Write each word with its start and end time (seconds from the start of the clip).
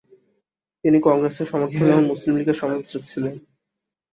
তিনি 0.83 0.97
কংগ্রেসের 1.01 1.45
সমর্থক 1.45 1.81
এবং 1.85 2.03
মুসলিম 2.05 2.33
লীগের 2.35 2.53
সমালোচক 2.53 3.01
ছিলেন। 3.03 3.35